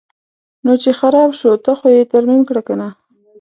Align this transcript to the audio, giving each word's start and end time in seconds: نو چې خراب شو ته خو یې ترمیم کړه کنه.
نو 0.65 0.73
چې 0.81 0.89
خراب 0.99 1.29
شو 1.39 1.51
ته 1.65 1.71
خو 1.79 1.87
یې 1.95 2.03
ترمیم 2.11 2.41
کړه 2.49 2.61
کنه. 2.67 2.87